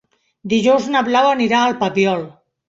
[0.53, 2.27] Dijous na Blau anirà al Papiol.